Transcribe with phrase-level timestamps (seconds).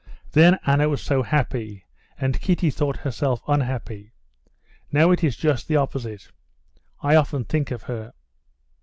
[0.31, 1.85] "Then Anna was so happy,
[2.17, 4.13] and Kitty thought herself unhappy.
[4.91, 6.31] Now it is just the opposite.
[7.03, 8.13] I often think of her."